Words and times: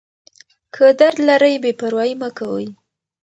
که 0.73 0.85
درد 0.99 1.17
لرئ 1.27 1.55
بې 1.63 1.71
پروايي 1.79 2.13
مه 2.21 2.29
کوئ. 2.37 2.67